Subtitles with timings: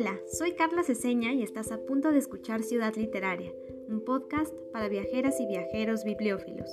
[0.00, 3.50] Hola, soy Carla Ceseña y estás a punto de escuchar Ciudad Literaria,
[3.88, 6.70] un podcast para viajeras y viajeros bibliófilos.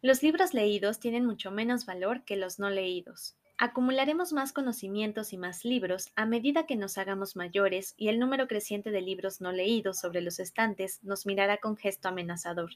[0.00, 3.36] Los libros leídos tienen mucho menos valor que los no leídos.
[3.56, 8.48] Acumularemos más conocimientos y más libros a medida que nos hagamos mayores y el número
[8.48, 12.72] creciente de libros no leídos sobre los estantes nos mirará con gesto amenazador.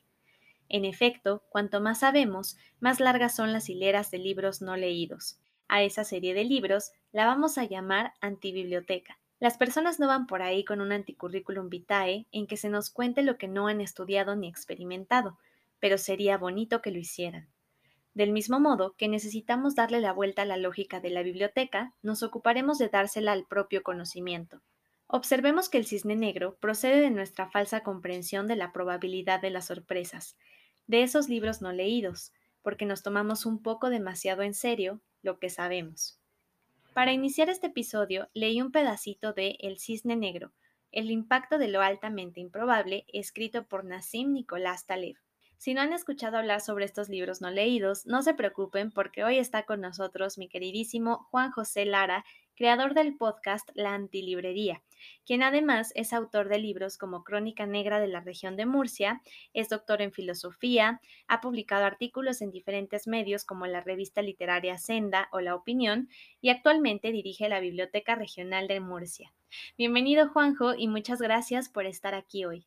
[0.68, 5.38] En efecto, cuanto más sabemos, más largas son las hileras de libros no leídos.
[5.68, 9.18] A esa serie de libros la vamos a llamar antibiblioteca.
[9.38, 13.22] Las personas no van por ahí con un anticurriculum vitae en que se nos cuente
[13.22, 15.38] lo que no han estudiado ni experimentado,
[15.78, 17.48] pero sería bonito que lo hicieran.
[18.14, 22.22] Del mismo modo que necesitamos darle la vuelta a la lógica de la biblioteca, nos
[22.22, 24.62] ocuparemos de dársela al propio conocimiento.
[25.06, 29.66] Observemos que el cisne negro procede de nuestra falsa comprensión de la probabilidad de las
[29.66, 30.38] sorpresas,
[30.86, 35.50] de esos libros no leídos, porque nos tomamos un poco demasiado en serio lo que
[35.50, 36.18] sabemos.
[36.94, 40.52] Para iniciar este episodio leí un pedacito de El cisne negro,
[40.92, 45.16] el impacto de lo altamente improbable, escrito por Nassim Nicolás Taleb.
[45.58, 49.38] Si no han escuchado hablar sobre estos libros no leídos, no se preocupen porque hoy
[49.38, 52.24] está con nosotros mi queridísimo Juan José Lara,
[52.56, 54.82] creador del podcast La Antilibrería,
[55.24, 59.68] quien además es autor de libros como Crónica Negra de la región de Murcia, es
[59.68, 65.40] doctor en filosofía, ha publicado artículos en diferentes medios como la revista literaria Senda o
[65.40, 66.08] La Opinión
[66.40, 69.32] y actualmente dirige la Biblioteca Regional de Murcia.
[69.76, 72.66] Bienvenido Juanjo y muchas gracias por estar aquí hoy.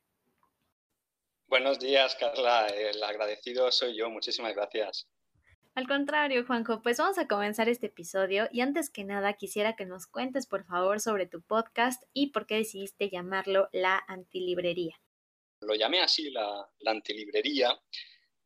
[1.48, 2.68] Buenos días, Carla.
[2.68, 4.10] El agradecido soy yo.
[4.12, 5.08] Muchísimas gracias.
[5.80, 9.86] Al contrario, Juanjo, pues vamos a comenzar este episodio y antes que nada quisiera que
[9.86, 15.00] nos cuentes por favor sobre tu podcast y por qué decidiste llamarlo La Antilibrería.
[15.62, 17.80] Lo llamé así, la, Antilibrería,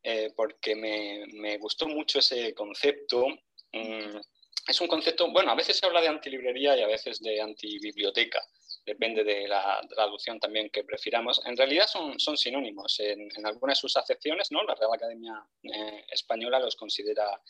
[0.04, 3.26] eh, porque me, gustó mucho ese concepto.
[3.72, 4.20] Mm,
[4.68, 8.40] es un concepto, bueno, a veces se habla de antilibrería y a veces de antibiblioteca
[8.84, 11.40] depende de la traducción también que prefiramos.
[11.44, 12.98] En realidad son, son sinónimos.
[13.00, 14.62] En, algunas de sus acepciones, ¿no?
[14.62, 17.40] la Real Academia eh, Española los considera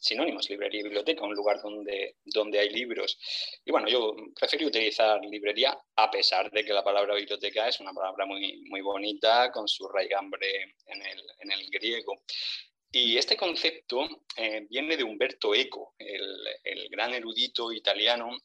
[0.00, 3.18] sinónimos, librería y biblioteca, un lugar donde, donde hay libros.
[3.64, 7.92] Y bueno, yo prefiero utilizar librería a pesar de que la palabra biblioteca es una
[7.92, 12.22] palabra muy, muy bonita con su raigambre en el, en el griego.
[12.92, 18.36] Y este concepto eh, viene de Umberto Eco, el, el, gran erudito italiano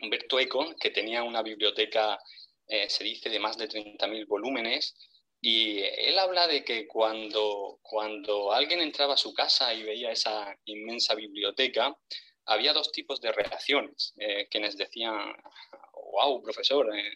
[0.00, 2.18] Humberto Eco, que tenía una biblioteca,
[2.66, 4.94] eh, se dice, de más de 30.000 volúmenes,
[5.40, 10.54] y él habla de que cuando, cuando alguien entraba a su casa y veía esa
[10.66, 11.96] inmensa biblioteca,
[12.46, 15.34] había dos tipos de reacciones, eh, quienes decían,
[16.12, 17.14] wow, profesor, eh,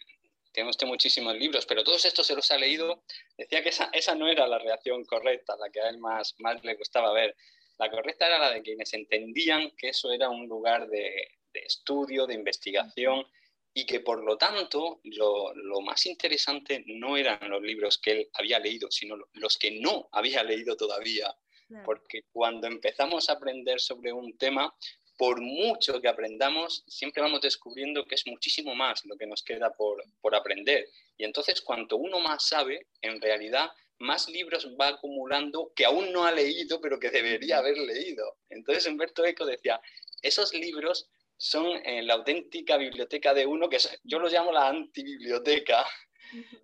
[0.51, 3.03] tiene usted muchísimos libros, pero todos estos se los ha leído,
[3.37, 6.63] decía que esa, esa no era la reacción correcta, la que a él más, más
[6.63, 7.35] le gustaba ver.
[7.77, 12.27] La correcta era la de quienes entendían que eso era un lugar de, de estudio,
[12.27, 13.25] de investigación,
[13.73, 18.59] y que por lo tanto lo, más interesante no eran los libros que él había
[18.59, 21.35] leído, sino los que no había leído todavía.
[21.83, 24.73] Porque cuando empezamos a aprender sobre un tema,
[25.17, 29.73] por mucho que aprendamos, siempre vamos descubriendo que es muchísimo más lo que nos queda
[29.73, 30.87] por, por aprender.
[31.17, 36.25] Y entonces, cuanto uno más sabe, en realidad, más libros va acumulando que aún no
[36.25, 38.37] ha leído, pero que debería haber leído.
[38.49, 39.81] Entonces, Humberto Eco decía,
[40.21, 45.85] esos libros son eh, la auténtica biblioteca de uno, que yo lo llamo la antibiblioteca.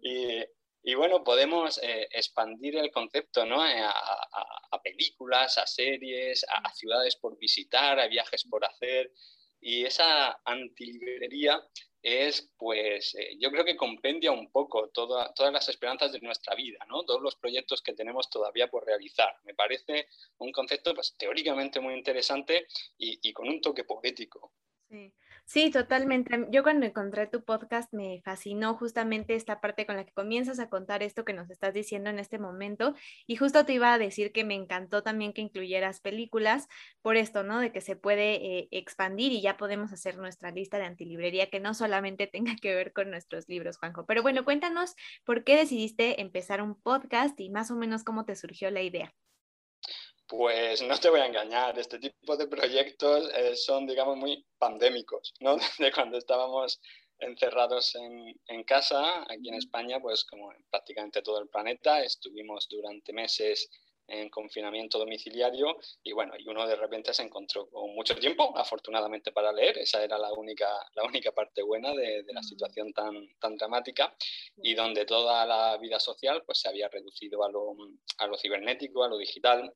[0.02, 0.40] y,
[0.84, 3.66] y, bueno, podemos eh, expandir el concepto ¿no?
[3.66, 9.12] Eh, a, películas, a series, a, ciudades por visitar, a viajes por hacer.
[9.59, 11.62] Y esa antilibrería
[12.01, 17.03] es, pues, yo creo que compendia un poco todas las esperanzas de nuestra vida, ¿no?
[17.03, 19.35] Todos los proyectos que tenemos todavía por realizar.
[19.44, 20.07] Me parece
[20.38, 22.67] un concepto, pues, teóricamente muy interesante
[22.97, 24.53] y, y con un toque poético.
[24.90, 25.13] Sí.
[25.51, 26.47] Sí, totalmente.
[26.50, 30.69] Yo cuando encontré tu podcast me fascinó justamente esta parte con la que comienzas a
[30.69, 32.96] contar esto que nos estás diciendo en este momento.
[33.28, 36.67] Y justo te iba a decir que me encantó también que incluyeras películas
[37.02, 37.59] por esto, ¿no?
[37.59, 41.59] De que se puede eh, expandir y ya podemos hacer nuestra lista de antilibrería que
[41.59, 44.05] no solamente tenga que ver con nuestros libros, Juanjo.
[44.05, 44.96] Pero bueno, cuéntanos
[45.26, 49.14] por qué decidiste empezar un podcast y más o menos cómo te surgió la idea.
[50.31, 55.33] Pues no te voy a engañar, este tipo de proyectos eh, son, digamos, muy pandémicos,
[55.41, 55.57] ¿no?
[55.78, 56.79] De cuando estábamos
[57.19, 62.69] encerrados en, en, casa, aquí en España, pues como en prácticamente todo el planeta, estuvimos
[62.69, 63.69] durante meses
[64.07, 69.33] en confinamiento domiciliario y bueno, y uno de repente se encontró con mucho tiempo, afortunadamente
[69.33, 73.28] para leer, esa era la única, la única parte buena de, de la situación tan,
[73.37, 74.16] tan dramática
[74.55, 77.75] y donde toda la vida social pues se había reducido a lo,
[78.17, 79.73] a lo cibernético, a lo digital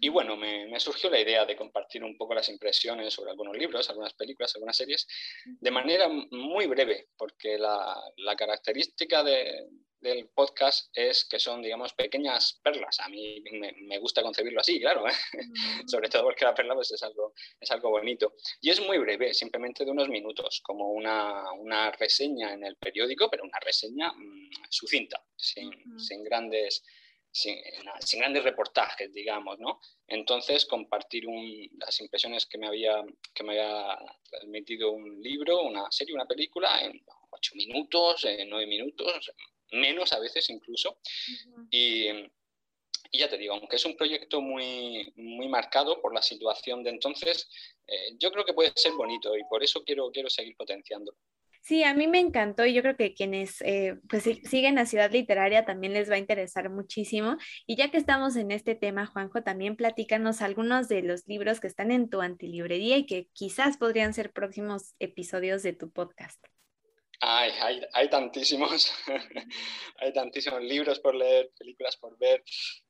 [0.00, 3.88] Y bueno, me, surgió la idea de compartir un poco las impresiones sobre algunos libros,
[3.90, 5.06] algunas películas, algunas series,
[5.44, 9.68] de manera muy breve, porque la, la característica de,
[10.02, 12.98] del podcast es que son, digamos, pequeñas perlas.
[13.00, 15.12] A mí me, gusta concebirlo así, claro, ¿eh?
[15.86, 18.34] sobre todo porque la perla pues, es, algo, es algo bonito.
[18.60, 23.30] Y es muy breve, simplemente de unos minutos, como una, una reseña en el periódico,
[23.30, 26.84] pero una reseña mm, sucinta, sin, sin grandes...
[27.34, 27.56] Sin,
[28.00, 29.80] sin, grandes reportajes, digamos, ¿no?
[30.06, 33.02] Entonces, compartir un, las impresiones que me, había,
[33.34, 33.98] que me había
[34.28, 39.32] transmitido un libro, una serie, una película, en ocho minutos, en nueve minutos,
[39.72, 40.98] menos a veces incluso.
[41.70, 42.08] y,
[43.14, 47.48] ya te digo, aunque es un proyecto muy, muy marcado por la situación de entonces,
[47.86, 51.14] eh, yo creo que puede ser bonito y por eso quiero, quiero seguir potenciando.
[51.62, 55.12] Sí, a mí me encantó y yo creo que quienes eh, pues siguen a Ciudad
[55.12, 57.36] Literaria también les va a interesar muchísimo.
[57.66, 61.68] Y ya que estamos en este tema, Juanjo, también platícanos algunos de los libros que
[61.68, 66.44] están en tu antilibrería y que quizás podrían ser próximos episodios de tu podcast.
[67.20, 67.52] Ay,
[67.92, 68.92] hay, tantísimos,
[69.98, 72.42] hay tantísimos libros por leer, películas por ver.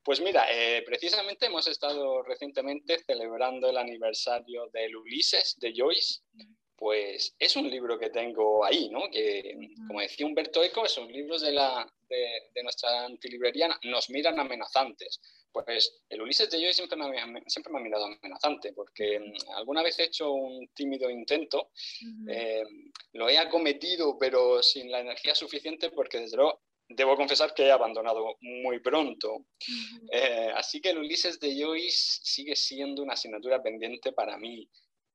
[0.02, 6.22] Pues mira, eh, precisamente hemos estado recientemente celebrando el aniversario del Ulises de Joyce.
[6.82, 9.08] Pues es un libro que tengo ahí, ¿no?
[9.08, 9.56] Que,
[9.86, 15.20] como decía Humberto Eco, esos libros de, la, de, de nuestra antilibrería nos miran amenazantes
[15.52, 19.50] pues el Ulises de Joy siempre me, ha, siempre me ha mirado amenazante, porque mm,
[19.56, 21.70] alguna vez he hecho un tímido intento,
[22.28, 22.64] eh,
[23.12, 27.70] lo he acometido, pero sin la energía suficiente, porque desde luego debo confesar que he
[27.70, 29.46] abandonado muy pronto.
[30.10, 34.68] Eh, así que el Ulises de Joyce sigue siendo una asignatura pendiente para mí.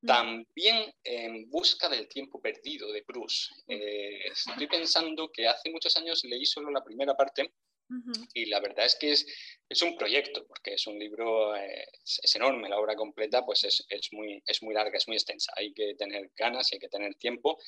[0.06, 3.48] También en busca del tiempo perdido de Bruce.
[3.66, 7.52] Eh, estoy pensando que hace muchos años leí solo la primera parte
[8.34, 9.26] y la verdad es que es,
[9.68, 13.86] es, un proyecto, porque es un libro, eh, es, enorme, la obra completa pues es,
[13.88, 16.88] es, muy, es muy larga, es muy extensa, hay que tener ganas y hay que
[16.88, 17.58] tener tiempo.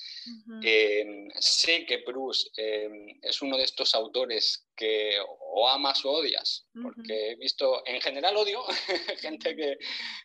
[0.62, 6.66] Eh, sé que Bruce eh, es uno de estos autores que o amas o odias,
[6.82, 8.62] porque he visto, en general odio
[9.20, 9.78] gente que,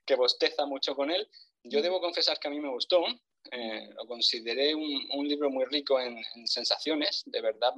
[0.05, 1.27] que bosteza mucho con él.
[1.65, 5.99] Yo debo confesar que a mí me gustó, lo consideré un, un, libro muy rico
[5.99, 7.73] en, en, sensaciones, de verdad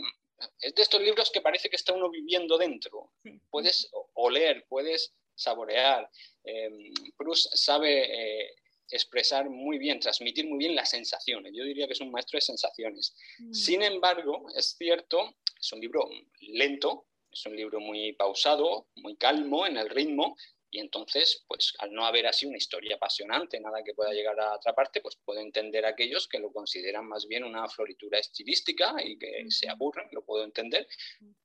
[0.62, 3.12] es de estos libros que parece que está uno viviendo dentro.
[3.50, 6.10] Puedes oler, puedes saborear.
[6.44, 8.56] Eh, Proust sabe eh,
[8.90, 11.54] expresar muy bien, transmitir muy bien las sensaciones.
[11.56, 13.16] Yo diría que es un maestro de sensaciones.
[13.40, 13.54] Mm.
[13.54, 19.66] Sin embargo, es cierto, es un libro lento, es un libro muy pausado, muy calmo
[19.68, 20.38] en el ritmo,
[20.78, 24.54] y entonces, pues al no haber así una historia apasionante, nada que pueda llegar a
[24.54, 29.18] atraparte, pues puedo entender a aquellos que lo consideran más bien una floritura estilística y
[29.18, 30.88] que se aburren, lo puedo entender.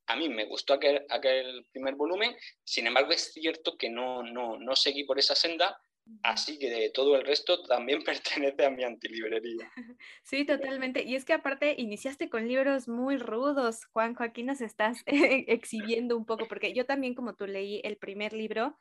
[0.05, 4.59] A mí me gustó aquel, aquel primer volumen, sin embargo es cierto que no, no,
[4.59, 5.81] no seguí por esa senda,
[6.23, 9.71] Así que de todo el resto también pertenece a mi antilibrería.
[10.25, 11.05] Sí, totalmente.
[11.05, 16.25] Y es que aparte iniciaste con libros muy rudos, Juanjo, aquí nos estás exhibiendo un
[16.25, 18.77] poco, porque yo también como tú leí el primer libro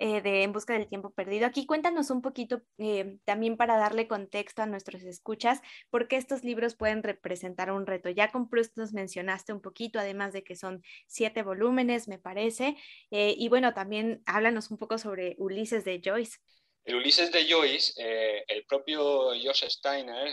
[0.00, 1.46] eh, de En Busca del Tiempo Perdido.
[1.46, 5.60] Aquí cuéntanos un poquito eh, también para darle contexto a nuestros escuchas,
[5.90, 8.08] por qué estos libros pueden representar un reto.
[8.08, 12.76] Ya con Proust nos mencionaste un poquito, además de que son siete volúmenes, me parece.
[13.10, 16.38] Eh, y bueno, también háblanos un poco sobre Ulises de Joyce.
[16.84, 17.92] El Ulises de Joyce,
[18.48, 20.32] el propio Josh Steiner,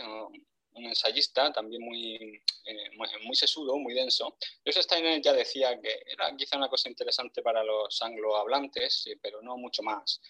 [0.78, 2.90] un ensayista también muy, eh,
[3.24, 4.36] muy, sesudo, muy denso.
[4.64, 9.56] Joseph Steiner ya decía que era quizá una cosa interesante para los anglohablantes, pero no
[9.56, 10.20] mucho más,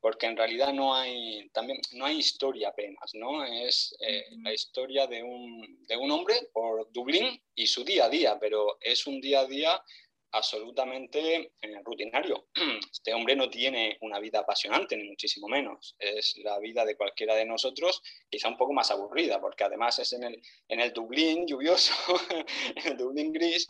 [0.00, 3.44] porque en realidad no hay, también, no hay historia apenas, ¿no?
[3.44, 8.08] Es eh, la historia de un, de un hombre por Dublín y su día a
[8.08, 9.82] día, pero es un día a día
[10.32, 12.48] absolutamente eh, rutinario.
[12.92, 15.96] Este hombre no tiene una vida apasionante, ni muchísimo menos.
[15.98, 20.12] Es la vida de cualquiera de nosotros, quizá un poco más aburrida, porque además es
[20.12, 21.94] en el, en el Dublín lluvioso,
[22.76, 23.68] en el Dublín gris,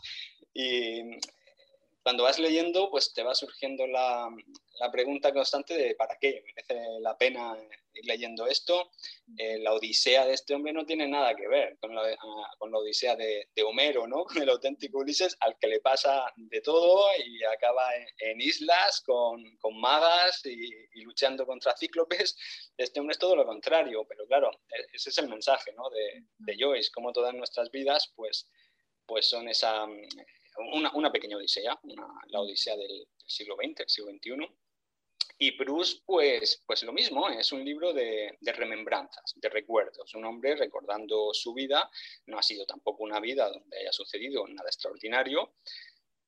[0.53, 1.01] y
[2.03, 4.29] cuando vas leyendo, pues te va surgiendo la,
[4.79, 6.43] la pregunta constante de ¿para qué?
[6.45, 7.57] ¿Merece la pena
[7.93, 8.91] ir leyendo esto?
[9.37, 12.71] Eh, la odisea de este hombre no tiene nada que ver con la, ah, con
[12.71, 14.23] la odisea de, de, Homero, ¿no?
[14.39, 17.85] Con el auténtico Ulises, al que le pasa de todo y acaba
[18.19, 22.37] en, islas con, con magas y, y, luchando contra cíclopes.
[22.77, 25.89] Este hombre es todo lo contrario, pero claro, e, ese es el mensaje ¿no?
[25.89, 28.49] de, de Joyce, como todas nuestras vidas, pues,
[29.05, 29.85] pues son esa
[30.93, 31.79] una, pequeña odisea,
[32.27, 34.55] la odisea del siglo XX, del siglo XXI.
[35.41, 40.25] Y Bruce, pues, pues lo mismo, es un libro de, de, remembranzas, de recuerdos, un
[40.25, 41.89] hombre recordando su vida,
[42.25, 45.53] no ha sido tampoco una vida donde haya sucedido nada extraordinario,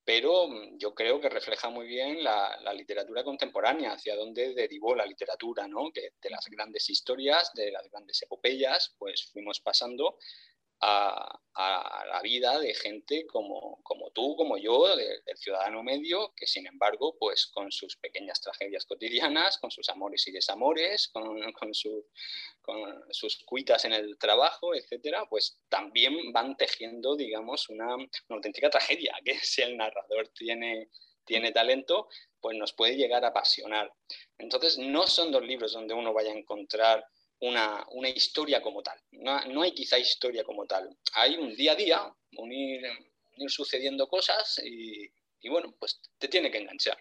[0.04, 5.06] pero mm, yo creo que refleja muy bien la, literatura contemporánea, hacia dónde derivó la
[5.06, 5.92] literatura, ¿no?
[5.92, 10.18] que de las grandes historias, de las grandes epopeyas, pues fuimos pasando
[10.81, 11.38] a,
[12.07, 17.15] la vida de gente como, como tú, como yo, del ciudadano medio, que sin embargo,
[17.19, 21.23] pues con sus pequeñas tragedias cotidianas, con sus amores y desamores, con,
[21.53, 21.73] con,
[23.11, 29.15] sus cuitas en el trabajo, etcétera, pues también van tejiendo, digamos, una, una, auténtica tragedia,
[29.23, 30.89] que si el narrador tiene,
[31.25, 32.07] tiene talento,
[32.39, 33.93] pues nos puede llegar a apasionar.
[34.38, 37.05] Entonces, no son dos libros donde uno vaya a encontrar
[37.41, 38.98] una, historia como tal.
[39.12, 40.95] No, hay quizá historia como tal.
[41.13, 42.81] Hay un día a día, unir,
[43.48, 45.12] sucediendo cosas y,
[45.50, 46.98] bueno, pues te tiene que enganchar.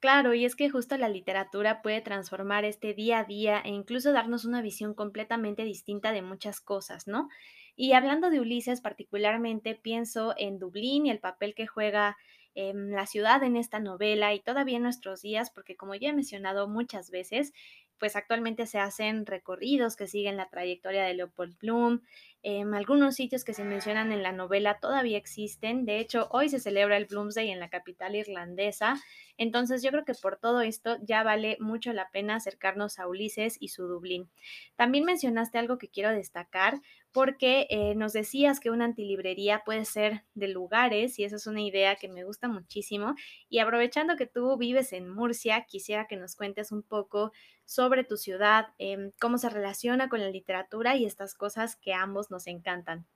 [0.00, 4.12] Claro, y es que justo la literatura puede transformar este día a día e incluso
[4.12, 7.28] darnos una visión completamente distinta de muchas cosas, ¿no?
[7.76, 12.16] Y hablando de Ulises particularmente, pienso en Dublín y el papel que juega
[12.54, 16.12] en la ciudad en esta novela y todavía en nuestros días, porque como ya he
[16.14, 17.52] mencionado muchas veces,
[17.98, 22.02] pues actualmente se hacen recorridos que siguen la trayectoria de Leopold Bloom.
[22.48, 25.84] Em, algunos sitios que se mencionan en la novela todavía existen.
[25.84, 29.02] De hecho, hoy se celebra el Bloomsday en la capital irlandesa.
[29.36, 33.56] Entonces yo creo que por todo esto ya vale mucho la pena acercarnos a Ulises
[33.58, 34.30] y su Dublín.
[34.76, 40.22] También mencionaste algo que quiero destacar porque eh, nos decías que una antilibrería puede ser
[40.34, 43.16] de lugares y esa es una idea que me gusta muchísimo.
[43.48, 47.32] Y aprovechando que tú vives en Murcia, quisiera que nos cuentes un poco
[47.66, 52.30] sobre tu ciudad, em, cómo se relaciona con la literatura y estas cosas que ambos
[52.30, 53.06] nos encantan.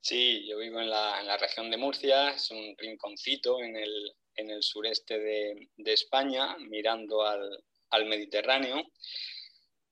[0.00, 5.68] Sí, yo vivo en la, región de Murcia, es un rinconcito en el, sureste de,
[5.92, 8.84] España, mirando al, al Mediterráneo.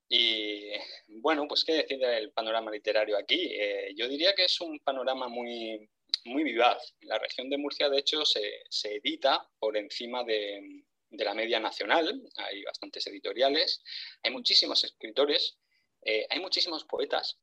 [0.07, 0.69] Y
[1.07, 3.49] bueno, pues qué decir del panorama literario aquí.
[3.59, 5.89] Eh, yo diría que es un panorama muy,
[6.25, 6.93] muy vivaz.
[7.01, 11.59] La región de Murcia, de hecho, se, se edita por encima de, de, la media
[11.59, 12.21] nacional.
[12.37, 13.81] Hay bastantes editoriales,
[14.23, 15.57] hay muchísimos escritores,
[16.05, 17.37] eh, hay muchísimos poetas.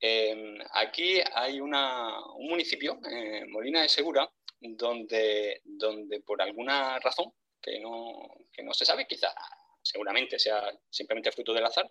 [0.00, 7.32] Em, aquí hay una, un municipio, eh, Molina de Segura, donde, donde por alguna razón
[7.60, 9.34] que no, que no se sabe, quizá
[9.82, 11.90] seguramente sea simplemente fruto del azar,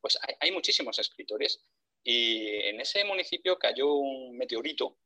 [0.00, 1.64] pues hay, muchísimos escritores.
[2.04, 4.98] Y en ese municipio cayó un meteorito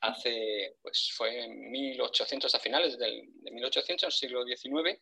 [0.00, 4.98] hace, pues fue en 1800, a finales del, de 1800, siglo XIX,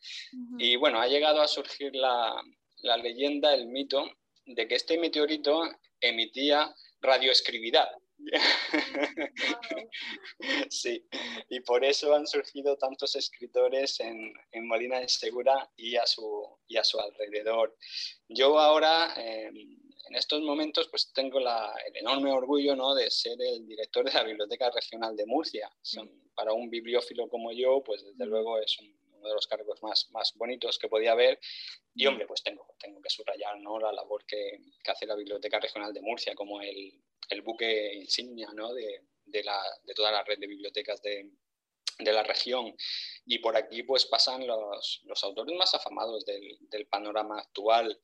[0.57, 2.41] y bueno, ha llegado a surgir la,
[2.81, 4.05] la, leyenda, el mito,
[4.49, 5.61] de que este meteorito
[6.01, 7.87] emitía radioescribidad.
[10.69, 11.05] sí,
[11.49, 14.33] y por eso han surgido tantos escritores en,
[14.67, 17.77] Molina de Segura y a su, y a su alrededor.
[18.27, 22.93] Yo ahora, em, en estos momentos, pues tengo el enorme orgullo ¿no?
[22.93, 25.71] de ser el director de la Biblioteca Regional de Murcia.
[26.35, 28.77] para un bibliófilo como yo, pues desde luego es
[29.19, 31.39] uno de los cargos más, más bonitos que podía haber.
[31.93, 33.79] Y hombre, pues tengo, tengo que subrayar ¿no?
[33.79, 36.93] la labor que, que hace la Biblioteca Regional de Murcia como el,
[37.29, 38.73] el buque insignia ¿no?
[38.73, 41.29] de, de, la, de, toda la red de bibliotecas de,
[41.99, 42.75] de, la región.
[43.25, 47.99] Y por aquí pues pasan los, los autores más afamados del, del panorama actual.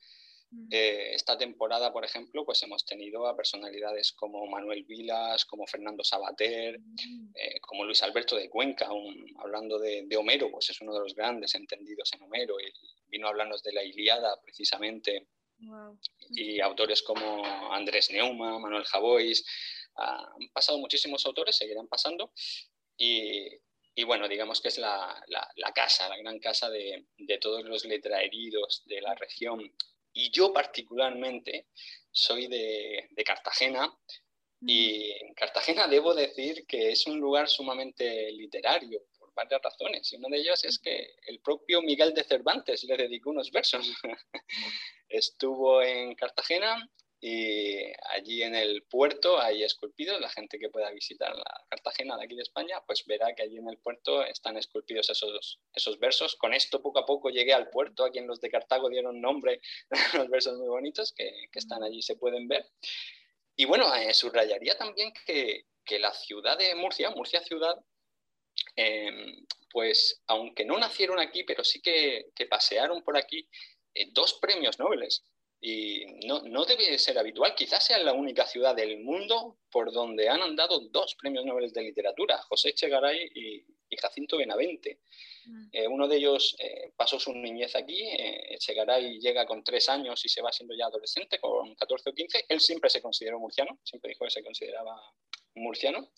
[0.71, 6.03] Eh, esta temporada, por ejemplo, pues hemos tenido a personalidades como Manuel Vilas, como Fernando
[6.03, 7.31] Sabater, mm.
[7.35, 8.89] eh, como Luis Alberto de Cuenca,
[9.37, 12.71] hablando de, de, Homero, pues es uno de los grandes entendidos en Homero, y
[13.07, 15.27] vino a hablarnos de la Iliada precisamente.
[16.31, 19.45] Y autores como Andrés Neuma, Manuel Javois,
[19.95, 22.33] ah, han pasado muchísimos autores, seguirán pasando.
[22.97, 23.47] Y,
[23.95, 27.85] y bueno, digamos que es la, la, casa, la gran casa de, de, todos los
[27.85, 29.73] letraheridos de la región.
[30.15, 31.67] Y yo particularmente
[32.09, 33.93] soy de, de Cartagena,
[34.61, 39.01] y en Cartagena debo decir que es un lugar sumamente literario,
[39.35, 40.11] varias razones.
[40.11, 43.85] Y una de ellas es que el propio Miguel de Cervantes le dedicó unos versos.
[45.09, 46.89] Estuvo en Cartagena
[47.27, 50.21] y allí en el puerto hay esculpidos.
[50.21, 53.57] La gente que pueda visitar la Cartagena de aquí de España, pues verá que allí
[53.57, 56.35] en el puerto están esculpidos esos, esos versos.
[56.35, 59.59] Con esto poco a poco llegué al puerto, a quien los de Cartago dieron nombre
[60.13, 62.69] a los versos muy bonitos que, que están allí, se pueden ver.
[63.55, 67.75] Y bueno, eh, subrayaría también que, que la ciudad de Murcia, Murcia ciudad,
[68.75, 73.47] Em, pues aunque no nacieron aquí, pero sí que, pasearon por aquí
[73.93, 75.07] eh, dos premios Nobel.
[75.67, 80.29] Y no, no, debe ser habitual, quizás sea la única ciudad del mundo por donde
[80.29, 83.65] han andado dos premios Nobel de literatura, José Echegaray y,
[83.97, 84.99] Jacinto Benavente.
[85.45, 85.67] Mm.
[85.71, 90.29] Eh, uno de ellos eh, pasó su niñez aquí, Echegaray llega con tres años y
[90.29, 92.45] se va siendo ya adolescente, con 14 o 15.
[92.47, 95.01] Él siempre se consideró murciano, siempre dijo que se consideraba
[95.55, 96.11] murciano.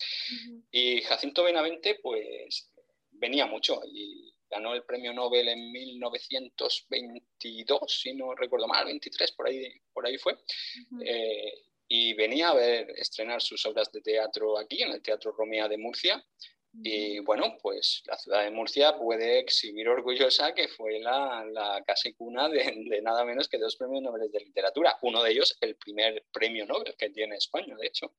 [0.71, 2.69] Y Jacinto Benavente, pues
[3.11, 9.47] venía mucho y ganó el premio Nobel en 1922, si no recuerdo mal, 23, por
[9.47, 10.37] ahí, por ahí fue.
[11.03, 11.51] Eh,
[11.87, 15.77] y venía a ver estrenar sus obras de teatro aquí, en el Teatro Romea de
[15.77, 16.23] Murcia.
[16.83, 22.09] Y bueno, pues la ciudad de Murcia puede exhibir orgullosa que fue la, la casa
[22.09, 24.95] y cuna de, de, nada menos que dos premios Nobel de literatura.
[25.01, 28.13] Uno de ellos, el primer premio Nobel que tiene España, de hecho.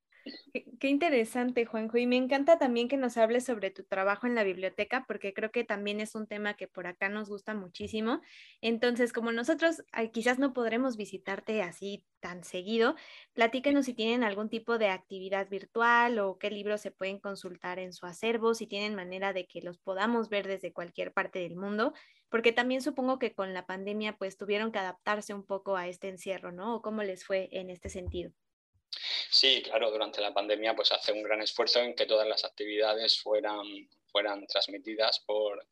[0.81, 1.99] Qué interesante, Juanjo.
[1.99, 5.51] Y me encanta también que nos hables sobre tu trabajo en la biblioteca, porque creo
[5.51, 8.21] que también es un tema que por acá nos gusta muchísimo.
[8.61, 9.83] Entonces, como nosotros
[10.13, 12.95] quizás no podremos visitarte así tan seguido,
[13.33, 17.93] platíquenos si tienen algún tipo de actividad virtual o qué libros se pueden consultar en
[17.93, 21.93] su acervo, si tienen manera de que los podamos ver desde cualquier parte del mundo,
[22.29, 26.09] porque también supongo que con la pandemia pues tuvieron que adaptarse un poco a este
[26.09, 26.77] encierro, ¿no?
[26.77, 28.33] ¿O cómo les fue en este sentido?
[29.41, 33.21] Sí, claro, durante la pandemia pues hace un gran esfuerzo en que todas las actividades
[33.21, 35.65] fueran, fueran transmitidas por,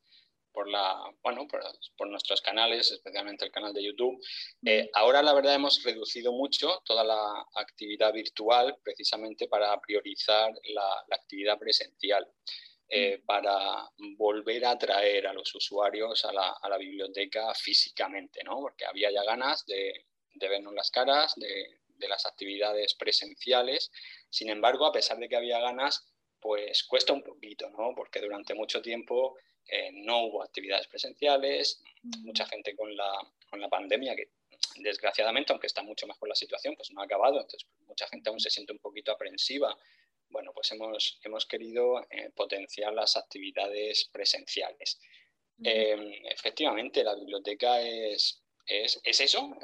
[0.53, 4.25] por, la, bueno, por, nuestros canales, especialmente el canal de YouTube.
[4.65, 11.05] Eh, ahora la verdad hemos reducido mucho toda la actividad virtual precisamente para priorizar la,
[11.11, 12.25] actividad presencial.
[12.89, 18.61] Eh, para volver a atraer a los usuarios a la, a la, biblioteca físicamente, ¿no?
[18.61, 23.91] porque había ya ganas de, de vernos las caras, de, de las actividades presenciales.
[24.31, 26.07] Sin embargo, a pesar de que había ganas,
[26.41, 27.95] pues cuesta un poquito, ¿no?
[27.95, 29.37] Porque durante mucho tiempo
[29.69, 31.83] eh, no hubo actividades presenciales,
[32.23, 33.13] mucha gente con la,
[33.51, 34.31] con la pandemia, que
[34.77, 38.41] desgraciadamente, aunque está mucho mejor la situación, pues no ha acabado, entonces mucha gente aún
[38.41, 39.77] se siente un poquito aprensiva.
[40.29, 45.01] Bueno, pues hemos, hemos querido eh, potenciar las actividades presenciales.
[45.63, 49.57] Em, efectivamente, la biblioteca es, es, eso,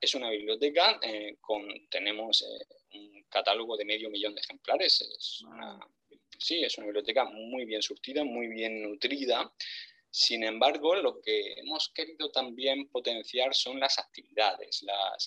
[0.00, 5.42] es una biblioteca, eh, con, tenemos eh, un catálogo de medio millón de ejemplares, es
[5.42, 5.78] una,
[6.38, 9.52] sí, es una biblioteca muy bien surtida, muy bien nutrida.
[10.10, 14.84] Sin embargo, lo que hemos querido también potenciar son las actividades,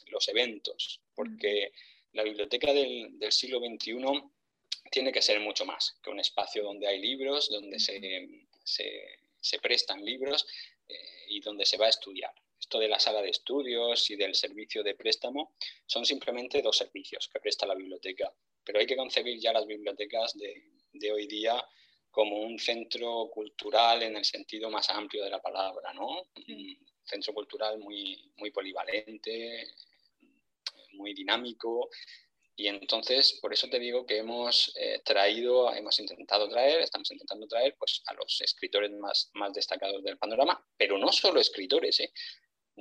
[0.08, 1.71] los eventos, porque
[2.13, 3.93] la biblioteca del, siglo XXI
[4.89, 10.04] tiene que ser mucho más que un espacio donde hay libros, donde se, se, prestan
[10.04, 10.47] libros
[10.88, 10.95] eh,
[11.27, 14.84] y donde se va a estudiar esto de la sala de estudios y del servicio
[14.84, 18.32] de préstamo son simplemente dos servicios que presta la biblioteca,
[18.63, 21.63] pero hay que concebir ya las bibliotecas de, hoy día
[22.12, 26.28] como un centro cultural en el sentido más amplio de la palabra, ¿no?
[26.48, 29.67] Un centro cultural muy, muy polivalente,
[30.93, 31.89] muy dinámico.
[32.56, 37.48] Y entonces, por eso te digo que hemos eh, traído, hemos intentado traer, estamos intentando
[37.48, 42.12] traer pues, a los escritores más, más destacados del panorama, pero no solo escritores, ¿eh?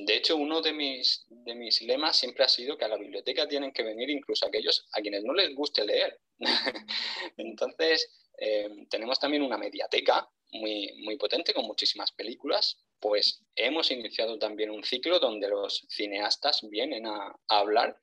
[0.01, 3.49] De hecho, uno de mis, de mis lemas siempre ha sido que a la biblioteca
[3.49, 6.21] tienen que venir incluso aquellos a quienes no les guste leer.
[7.37, 8.09] Entonces,
[8.39, 12.85] eh, tenemos también una mediateca muy, muy potente con muchísimas películas.
[13.01, 17.97] Pues hemos iniciado también un ciclo donde los cineastas vienen a hablar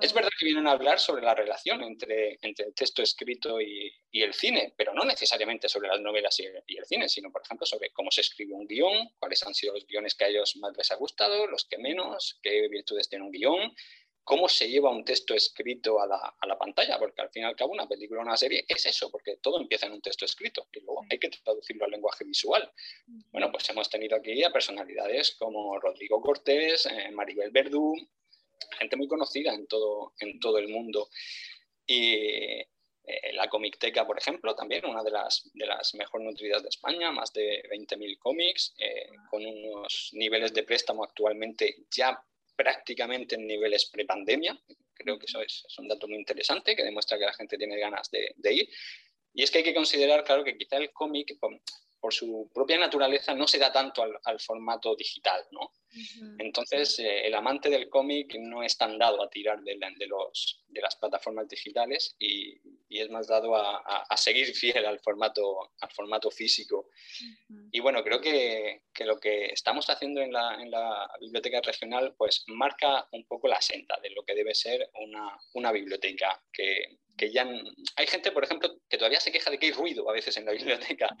[0.00, 3.92] es verdad que vienen a hablar sobre la relación entre, entre el texto escrito y,
[4.10, 6.44] y, el cine, pero no necesariamente sobre las novelas y
[6.76, 9.86] el, cine, sino, por ejemplo, sobre cómo se escribe un guion, cuáles han sido los
[9.86, 13.32] guiones que a ellos más les ha gustado, los que menos, qué virtudes tiene un
[13.32, 13.74] guion,
[14.28, 17.46] cómo se lleva un texto escrito a la, a la, pantalla, porque al fin y
[17.46, 20.26] al cabo una película o una serie es eso, porque todo empieza en un texto
[20.26, 22.70] escrito y luego hay que traducirlo al lenguaje visual.
[23.32, 27.94] Bueno, pues hemos tenido aquí a personalidades como Rodrigo Cortés, eh, Maribel Verdú,
[28.78, 31.08] gente muy conocida en todo, en todo el mundo.
[31.86, 36.68] Y eh, la Comicteca, por ejemplo, también una de las, de las mejor nutridas de
[36.68, 42.22] España, más de 20.000 cómics, eh, con unos niveles de préstamo actualmente ya
[42.58, 44.60] prácticamente en niveles prepandemia.
[44.92, 48.10] Creo que eso es, un dato muy interesante que demuestra que la gente tiene ganas
[48.10, 48.68] de, de ir.
[49.32, 51.38] Y es que hay que considerar, claro, que quizá el cómic,
[52.00, 55.72] por su propia naturaleza, no se da tanto al, formato digital, ¿no?
[56.38, 60.62] Entonces, eh, el amante del cómic no es tan dado a tirar de, de, los,
[60.68, 65.72] de las plataformas digitales y, y es más dado a, a, seguir fiel al formato,
[65.80, 66.90] al formato físico.
[67.72, 72.14] Y bueno, creo que, que, lo que estamos haciendo en la, en la, biblioteca regional
[72.16, 76.98] pues marca un poco la senda de lo que debe ser una, una biblioteca que,
[77.18, 77.46] que ya
[77.96, 80.46] hay gente, por ejemplo, que todavía se queja de que hay ruido a veces en
[80.46, 80.52] la
[80.96, 81.14] biblioteca.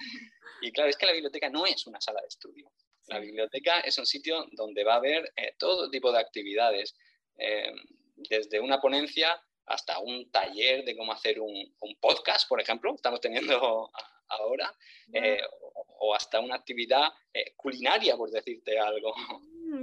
[0.62, 2.70] Y claro, es que la biblioteca no es una sala de estudio.
[3.08, 6.94] La biblioteca es un sitio donde va a haber eh, todo tipo de actividades,
[7.38, 7.72] eh,
[8.16, 13.90] desde una ponencia hasta un taller de cómo hacer un, podcast, por ejemplo, estamos teniendo
[14.28, 14.74] ahora,
[15.12, 15.40] eh,
[16.00, 17.08] o, hasta una actividad
[17.56, 19.14] culinaria, por decirte algo.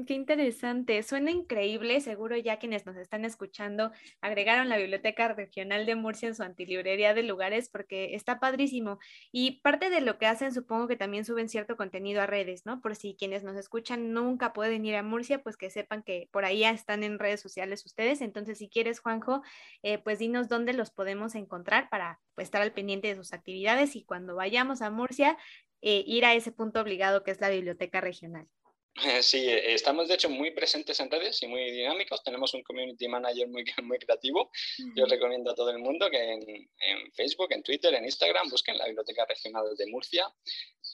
[0.06, 2.00] Qué interesante, suena increíble.
[2.02, 7.14] Seguro ya quienes nos están escuchando agregaron la Biblioteca Regional de Murcia en su antilibrería
[7.14, 9.00] de lugares porque está padrísimo.
[9.32, 12.82] Y parte de lo que hacen, supongo que también suben cierto contenido a redes, ¿no?
[12.82, 16.46] Por si quienes nos escuchan nunca pueden ir a Murcia, pues que sepan que por
[16.46, 18.22] ahí ya están en redes sociales ustedes.
[18.22, 19.42] Entonces, si quieres, Juanjo,
[19.84, 23.96] eh, pues dinos dónde los podemos encontrar para pues, estar al pendiente de sus actividades
[23.96, 25.38] y cuando vayamos a Murcia,
[25.82, 28.48] eh, ir a ese punto obligado que es la Biblioteca Regional.
[29.22, 32.24] Sí, eh, estamos de hecho muy presentes en redes y muy dinámicos.
[32.24, 34.52] Tenemos un community manager muy, muy creativo.
[34.96, 38.78] Yo recomiendo a todo el mundo que en, en, Facebook, en Twitter, en Instagram busquen
[38.78, 40.32] la Biblioteca Regional de Murcia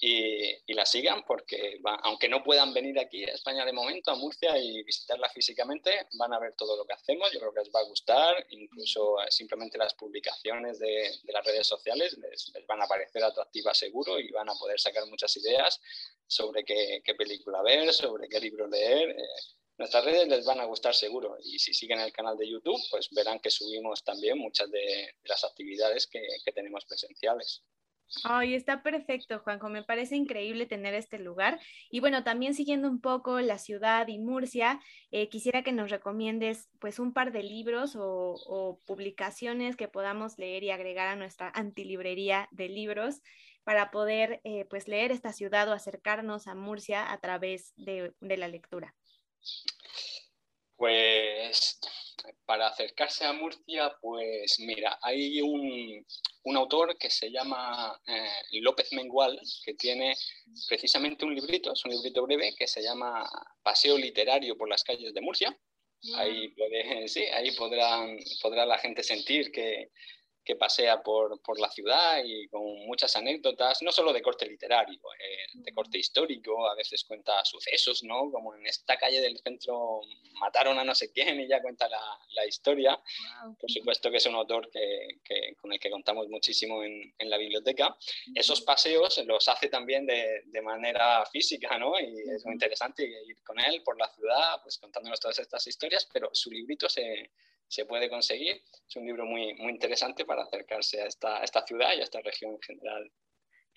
[0.03, 4.57] y, la sigan porque aunque no puedan venir aquí a España de momento, a Murcia
[4.57, 7.81] y visitarla físicamente, van a ver todo lo que hacemos, yo creo que les va
[7.81, 13.23] a gustar, incluso eh, simplemente las publicaciones de, las redes sociales les, van a parecer
[13.23, 15.79] atractivas seguro y van a poder sacar muchas ideas
[16.25, 19.11] sobre qué, película ver, sobre qué libro leer.
[19.11, 19.27] Eh,
[19.77, 23.07] nuestras redes les van a gustar seguro y si siguen el canal de YouTube, pues
[23.11, 27.61] verán que subimos también muchas de, las actividades que tenemos presenciales.
[28.23, 29.69] Ay, está perfecto, Juanjo.
[29.69, 31.59] Me parece increíble tener este lugar.
[31.89, 36.69] Y bueno, también siguiendo un poco la ciudad y Murcia, eh, quisiera que nos recomiendes
[36.79, 42.47] pues un par de libros o, publicaciones que podamos leer y agregar a nuestra antilibrería
[42.51, 43.21] de libros
[43.63, 48.37] para poder eh, pues leer esta ciudad o acercarnos a Murcia a través de, de
[48.37, 48.95] la lectura.
[50.81, 51.79] Pues
[52.47, 56.03] para acercarse a Murcia, pues mira, hay un,
[56.57, 60.15] autor que se llama eh, López Mengual, que tiene
[60.67, 63.29] precisamente un librito, es un librito breve, que se llama
[63.61, 65.55] Paseo Literario por las calles de Murcia.
[66.15, 66.51] Ahí,
[67.07, 69.91] sí, ahí podrán, podrá la gente sentir que,
[70.43, 74.99] que pasea por, por, la ciudad y con muchas anécdotas, no solo de corte literario,
[75.19, 78.31] eh, de corte histórico, a veces cuenta sucesos, ¿no?
[78.31, 80.01] Como en esta calle del centro
[80.39, 82.01] mataron a no sé quién y ya cuenta la,
[82.33, 82.99] la historia.
[83.59, 87.29] Por supuesto que es un autor que, que, con el que contamos muchísimo en, en,
[87.29, 87.95] la biblioteca.
[88.33, 91.99] Esos paseos los hace también de, de, manera física, ¿no?
[91.99, 96.07] Y es muy interesante ir con él por la ciudad, pues contándonos todas estas historias,
[96.11, 97.29] pero su librito se
[97.71, 98.61] se puede conseguir.
[98.87, 102.21] Es un libro muy, muy interesante para acercarse a esta, esta ciudad y a esta
[102.21, 103.11] región en general.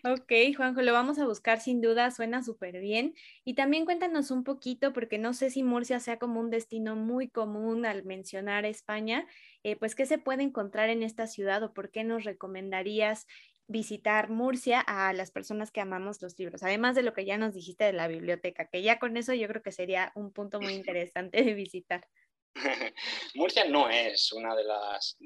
[0.06, 3.14] Ok, Juanjo, lo vamos a buscar sin duda, suena súper bien.
[3.44, 7.30] Y también cuéntanos un poquito, porque no sé si Murcia sea como un destino muy
[7.30, 9.26] común al mencionar España,
[9.62, 13.26] eh, pues qué se puede encontrar en esta ciudad o por qué nos recomendarías
[13.66, 17.54] visitar Murcia a las personas que amamos los libros, además de lo que ya nos
[17.54, 20.74] dijiste de la biblioteca, que ya con eso yo creo que sería un punto muy
[20.84, 22.06] interesante de visitar.
[23.34, 25.16] Murcia no es una de las,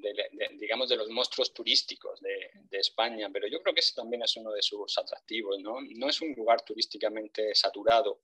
[0.54, 4.52] digamos, de los monstruos turísticos de, España, pero yo creo que ese también es uno
[4.52, 5.78] de sus atractivos, ¿no?
[5.96, 8.22] No es un lugar turísticamente saturado.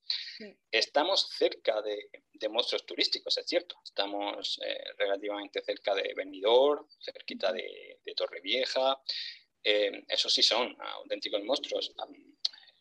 [0.71, 2.09] Estamos cerca de,
[2.49, 3.77] monstruos turísticos, es cierto.
[3.83, 9.03] Estamos eh, relativamente cerca de Benidorm, cerquita de, Torrevieja.
[9.63, 11.93] Eh, esos sí son auténticos monstruos.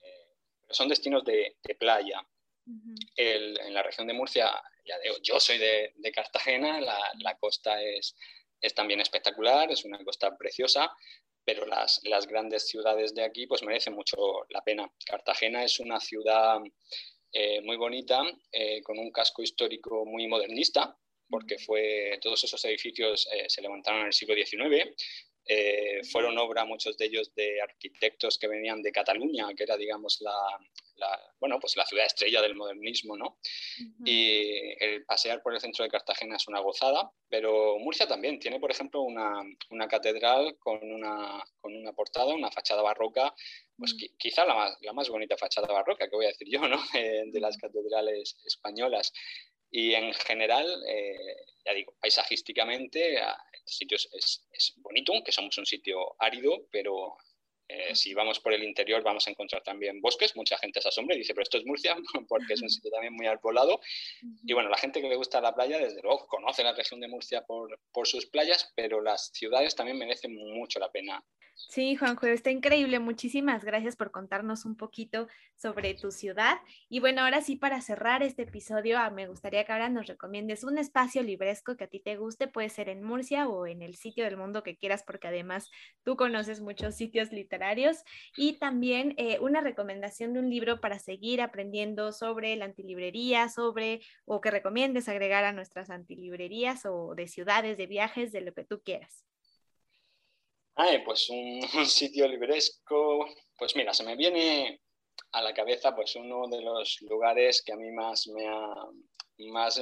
[0.02, 0.36] Eh,
[0.70, 2.24] son destinos de, playa.
[3.16, 8.15] en la región de Murcia ya digo, yo soy de, Cartagena, la, costa es,
[8.62, 10.91] es, también espectacular, es una costa preciosa,
[11.46, 14.17] pero las, las, grandes ciudades de aquí pues merecen mucho
[14.50, 14.91] la pena.
[15.06, 16.60] Cartagena es una ciudad
[17.32, 20.96] eh, muy bonita, eh, con un casco histórico muy modernista,
[21.28, 24.93] porque fue, todos esos edificios eh, se levantaron en el siglo XIX,
[26.12, 30.34] fueron obra muchos de ellos de arquitectos que venían de Cataluña, que era, digamos, la,
[31.39, 33.38] bueno, pues la ciudad estrella del modernismo, ¿no?
[34.06, 38.60] Y el pasear por el centro de Cartagena es una gozada, pero Murcia también tiene,
[38.60, 43.34] por ejemplo, una, una catedral con una, con una, portada, una fachada barroca,
[43.77, 44.17] pues mm.
[44.17, 46.77] quizá la más, la más, bonita fachada barroca, que voy a decir yo, ¿no?
[46.93, 49.12] de las catedrales españolas.
[49.76, 53.26] Y en general, eh, ya digo, paisajísticamente, el
[53.66, 57.18] sitio es, es bonito, aunque somos un sitio árido, pero
[57.74, 61.16] eh, si vamos por el interior vamos a encontrar también bosques, mucha gente se asombra
[61.16, 61.96] y dice, pero esto es Murcia,
[62.28, 63.80] porque es un sitio también muy arbolado.
[64.46, 67.08] Y bueno, la gente que le gusta la playa, desde luego, conoce la región de
[67.08, 71.24] Murcia por, por sus playas, pero las ciudades también merecen mucho la pena
[71.56, 73.00] Sí, Juanjo, está increíble.
[73.00, 76.58] Muchísimas gracias por contarnos un poquito sobre tu ciudad.
[76.90, 80.64] Y bueno, ahora sí, para cerrar este episodio, ah, me gustaría que ahora nos recomiendes
[80.64, 83.96] un espacio libresco que a ti te guste, puede ser en Murcia o en el
[83.96, 85.70] sitio del mundo que quieras, porque además
[86.04, 87.62] tú conoces muchos sitios literarios.
[88.38, 94.02] Y también eh, una recomendación de un libro para seguir aprendiendo sobre la antilibrería, sobre
[94.26, 98.63] o que recomiendes agregar a nuestras antilibrerías o de ciudades, de viajes, de lo que
[98.63, 99.26] tú quieras.
[100.76, 103.28] Ay, pues un, sitio libresco.
[103.58, 104.82] Pues mira, se me viene
[105.32, 108.73] a la cabeza pues uno de los lugares que a mí más me ha,
[109.52, 109.80] más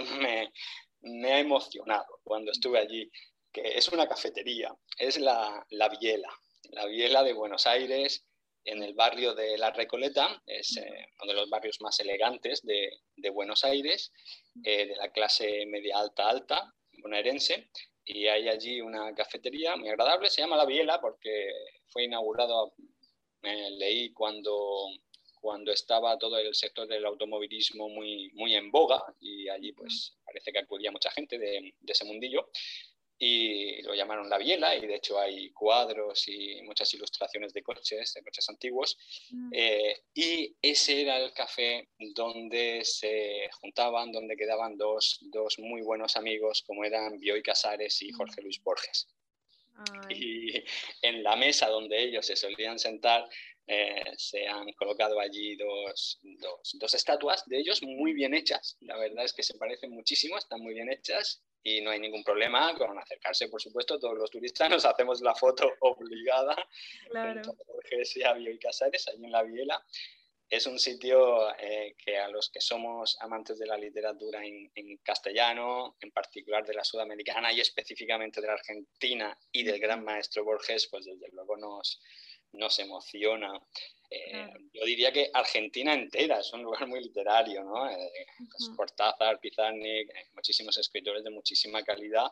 [1.02, 3.10] me, ha emocionado cuando estuve allí,
[3.52, 6.30] que es una cafetería, es la, la Biela,
[6.69, 8.26] la Biela de Buenos Aires,
[8.63, 12.91] en el barrio de La Recoleta, es eh, uno de los barrios más elegantes de,
[13.15, 14.12] de Buenos Aires,
[14.63, 17.69] eh, de la clase media alta alta bonaerense,
[18.06, 21.52] y hay allí una cafetería muy agradable, se llama La Biela porque
[21.88, 22.74] fue inaugurado,
[23.43, 24.88] eh, leí cuando,
[25.39, 30.52] cuando estaba todo el sector del automovilismo muy, muy en boga y allí pues parece
[30.52, 32.50] que acudía mucha gente de, de ese mundillo
[33.24, 38.16] y lo llamaron La Biela y de hecho hay cuadros y muchas ilustraciones de coches,
[38.16, 38.98] de coches antiguos.
[39.30, 39.52] Mm.
[39.54, 46.18] Eh, y ese era el café donde se juntaban, donde quedaban dos, dos muy buenos
[46.18, 48.44] amigos como eran Bioy Casares y Jorge mm.
[48.44, 49.08] Luis Borges.
[50.10, 50.54] Y
[51.04, 53.30] en la mesa donde ellos se solían sentar
[53.68, 58.78] eh, se han colocado allí dos, dos, dos, estatuas de ellos muy bien hechas.
[58.82, 62.24] La verdad es que se parecen muchísimo, están muy bien hechas y no hay ningún
[62.24, 66.56] problema con acercarse, por supuesto, todos los turistas nos hacemos la foto obligada
[67.10, 67.41] claro.
[67.41, 68.04] con Jorge
[68.52, 69.84] y Casares, allí en la Viela.
[70.50, 74.97] Es un sitio eh, que a los que somos amantes de la literatura en, en,
[74.97, 80.43] castellano, en particular de la sudamericana y específicamente de la argentina y del gran maestro
[80.43, 82.02] Borges, pues desde luego nos,
[82.54, 83.52] nos emociona.
[84.10, 87.90] Eh, yo diría que Argentina entera es un lugar muy literario, ¿no?
[87.90, 88.26] Eh,
[88.76, 92.28] Cortázar, Pizarnik, eh, muchísimos escritores de muchísima calidad,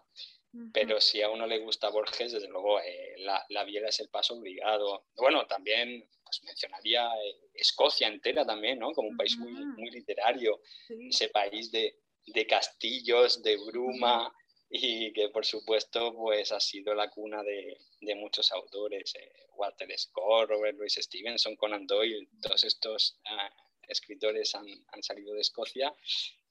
[0.74, 2.80] pero si a uno le gusta Borges, desde luego
[3.18, 5.06] la, la Viela es el paso obligado.
[5.16, 7.10] Bueno, también pues, mencionaría
[7.54, 8.92] Escocia entera también, ¿no?
[8.92, 10.60] Como un país muy, muy literario,
[11.08, 14.34] ese país de, de castillos, de bruma,
[14.70, 19.90] y que por supuesto pues ha sido la cuna de, de muchos autores, eh, Walter
[19.98, 23.52] Scott, Robert Louis Stevenson, Conan Doyle, todos estos ah,
[23.88, 25.94] escritores han, han, salido de Escocia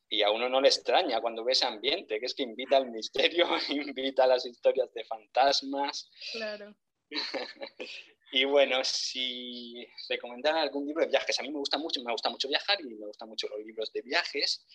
[0.09, 2.91] y a uno no le extraña cuando ve ese ambiente, que es que invita al
[2.91, 6.11] misterio, invita a las historias de fantasmas.
[6.33, 6.75] Claro.
[8.33, 12.31] y bueno, si recomendar algún libro de viajes, a mí me gusta mucho, me gusta
[12.31, 14.67] mucho viajar y me gustan mucho los libros de viajes.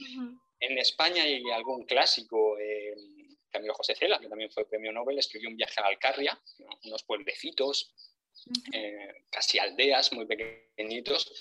[0.60, 2.96] En España hay algún clásico, eh,
[3.54, 6.38] Camilo José Cela, que también fue premio Nobel, escribió un viaje a Alcarria,
[6.84, 7.94] unos pueblecitos,
[8.74, 11.32] eh, casi aldeas muy pequeñitos.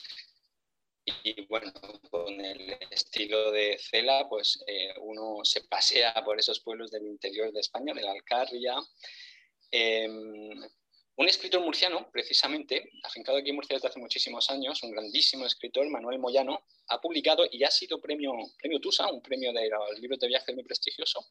[1.25, 1.73] Y bueno,
[2.11, 7.51] con el estilo de Cela, pues eh, uno se pasea por esos pueblos del interior
[7.51, 8.77] de España, de la Alcarria.
[9.71, 10.63] Em,
[11.17, 15.89] un escritor murciano, precisamente, afincado aquí en Murcia desde hace muchísimos años, un grandísimo escritor,
[15.91, 20.19] Manuel Moyano, ha publicado y ha sido premio, premio TUSA, un premio de los libros
[20.19, 21.27] de viaje muy prestigioso,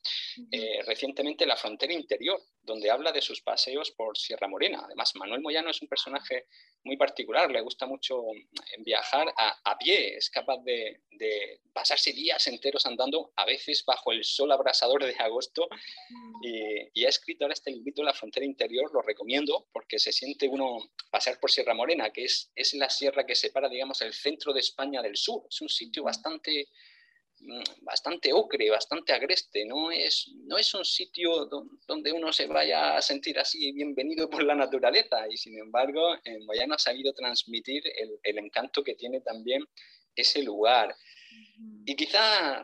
[0.52, 4.82] eh, recientemente La Frontera Interior, donde habla de sus paseos por Sierra Morena.
[4.86, 6.46] Además, Manuel Moyano es un personaje
[6.84, 11.02] muy particular, le gusta mucho mm, viajar a, pie, es capaz de,
[11.74, 15.68] pasarse días enteros andando, a veces bajo el sol abrasador de agosto,
[16.44, 20.92] y, ha escrito ahora este libro La Frontera Interior, lo recomiendo porque se siente uno
[21.10, 24.60] pasar por Sierra Morena, que es, es la sierra que separa, digamos, el centro de
[24.60, 26.68] España del sur, es un sitio bastante
[27.44, 31.48] Mm, bastante ocre, bastante agreste, no es, no es un sitio
[31.88, 35.28] donde uno se vaya a sentir así bienvenido por la naturaleza.
[35.28, 37.84] Y sin embargo en Moyano ha sabido transmitir
[38.24, 39.66] el, encanto que tiene también
[40.16, 40.96] ese lugar.
[41.86, 42.64] Y quizá,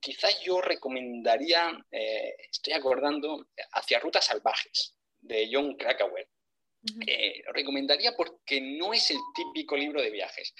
[0.00, 4.94] quizá yo recomendaría, eh, estoy acordando, Hacia Rutas Salvajes
[5.30, 6.28] de John Krakauer.
[7.06, 10.54] Eh, lo recomendaría porque no es el típico libro de viajes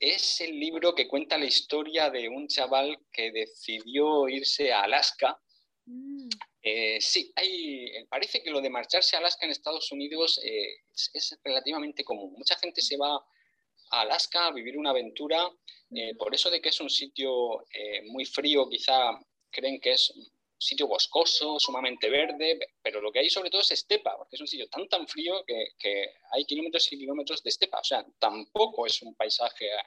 [0.00, 5.38] es el libro que cuenta la historia de un chaval que decidió irse a Alaska.
[5.84, 6.28] Mm.
[6.62, 10.78] Eh, sí, hay, parece que lo de marcharse a Alaska en Estados Unidos eh,
[11.12, 12.32] es, relativamente común.
[12.32, 15.50] Mucha gente se va a Alaska a vivir una aventura,
[15.94, 17.64] eh, por eso de que es un sitio
[18.04, 19.10] muy frío, quizá
[19.50, 20.12] creen que es
[20.60, 24.46] sitio boscoso, sumamente verde, pero lo que hay sobre todo es estepa, porque es un
[24.46, 29.00] sitio tan tan frío que, hay kilómetros y kilómetros de estepa, o sea, tampoco es
[29.00, 29.78] un paisaje eh,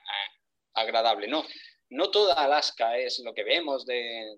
[0.73, 1.45] agradable, no.
[1.89, 4.35] No toda Alaska es lo que vemos de,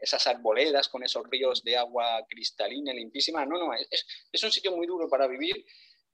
[0.00, 4.76] esas arboledas con esos ríos de agua cristalina, limpísima, no, no, es, es un sitio
[4.76, 5.66] muy duro para vivir.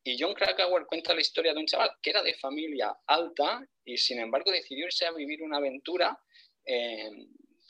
[0.02, 3.98] Y John Krakauer cuenta la historia de un chaval que era de familia alta y
[3.98, 6.18] sin embargo decidió irse a vivir una aventura
[6.64, 7.10] eh,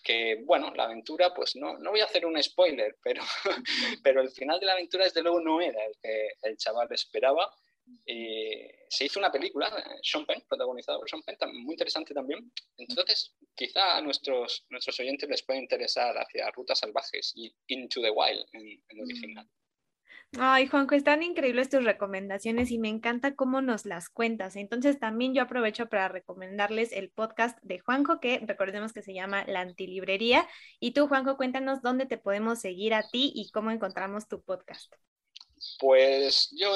[0.06, 3.22] que, bueno, la aventura, pues no, no voy a hacer un spoiler, pero,
[4.04, 7.50] pero el final de la aventura desde luego no era el que el chaval esperaba.
[8.04, 8.52] Y
[8.88, 9.70] se hizo una película,
[10.02, 12.52] Sean Penn, protagonizada por Sean Penn, muy interesante también.
[12.76, 18.10] Entonces, quizá a nuestros, nuestros oyentes les puede interesar hacia Rutas Salvajes y Into the
[18.10, 19.48] Wild en, en original.
[20.38, 24.56] Ay, Juanjo, están increíbles tus recomendaciones y me encanta cómo nos las cuentas.
[24.56, 29.44] Entonces también yo aprovecho para recomendarles el podcast de Juanjo, que recordemos que se llama
[29.46, 30.46] La Antilibrería.
[30.78, 34.94] Y tú, Juanjo, cuéntanos dónde te podemos seguir a ti y cómo encontramos tu podcast.
[35.78, 36.70] Pues yo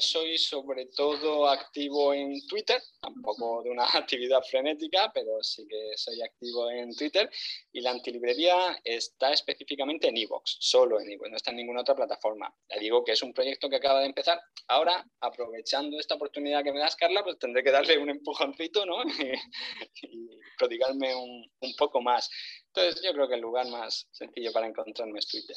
[0.00, 6.22] soy sobre todo activo en Twitter, tampoco de una actividad frenética, pero sí que soy
[6.22, 7.30] activo en Twitter.
[7.72, 11.94] Y la antilibrería está específicamente en iVoox, solo en iVoox, no está en ninguna otra
[11.94, 12.54] plataforma.
[12.68, 14.40] Ya digo que es un proyecto que acaba de empezar.
[14.68, 18.96] Ahora, aprovechando esta oportunidad que me das, Carla, pues tendré que darle un empujoncito ¿no?
[20.56, 22.30] prodigarme un, un poco más.
[22.74, 25.56] Entonces yo creo que el lugar más sencillo para encontrarme es Twitter.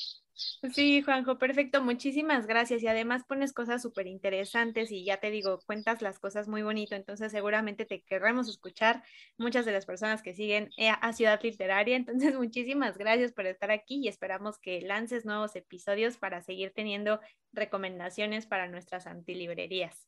[0.74, 1.82] Sí, Juanjo, perfecto.
[1.82, 2.82] Muchísimas gracias.
[2.82, 6.96] Y además pones cosas súper interesantes y ya te digo, cuentas las cosas muy bonito.
[6.96, 9.04] Entonces seguramente te querremos escuchar
[9.38, 11.98] muchas de las personas que siguen eh, a Ciudad Literaria.
[11.98, 17.20] Entonces muchísimas gracias por estar aquí y esperamos que lances nuevos episodios para seguir teniendo
[17.52, 20.08] recomendaciones para nuestras antilibrerías.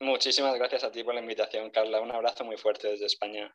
[0.00, 2.00] Muchísimas gracias a ti por la invitación, Carla.
[2.00, 3.54] Un abrazo muy fuerte desde España.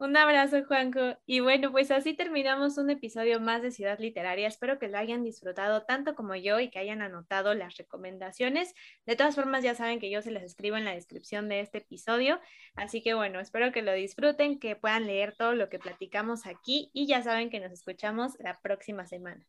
[0.00, 1.18] Un abrazo, Juanjo.
[1.26, 4.48] Y bueno, pues así terminamos un episodio más de Ciudad Literaria.
[4.48, 8.74] Espero que lo hayan disfrutado tanto como yo y que hayan anotado las recomendaciones.
[9.04, 11.78] De todas formas, ya saben que yo se las escribo en la descripción de este
[11.78, 12.40] episodio.
[12.76, 16.90] Así que bueno, espero que lo disfruten, que puedan leer todo lo que platicamos aquí
[16.94, 19.44] y ya saben que nos escuchamos la próxima semana.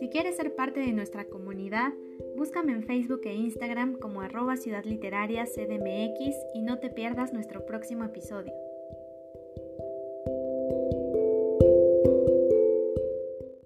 [0.00, 1.92] Si quieres ser parte de nuestra comunidad,
[2.36, 7.64] Búscame en Facebook e Instagram como arroba Ciudad Literaria CDMX y no te pierdas nuestro
[7.64, 8.52] próximo episodio.